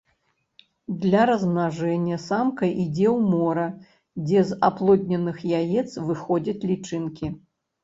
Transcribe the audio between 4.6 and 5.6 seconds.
аплодненых